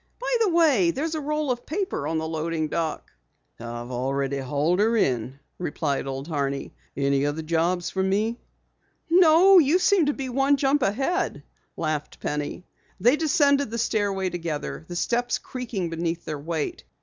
[0.19, 3.11] "By the way, there's a roll of paper on the loading dock."
[3.59, 6.73] "I've already hauled 'er in," replied Old Horney.
[6.97, 8.39] "Any other jobs for me?"
[9.11, 11.43] "No, you seem to be one jump ahead,"
[11.77, 12.65] laughed Penny.
[12.99, 16.83] They descended the stairway together, the steps creaking beneath their weight.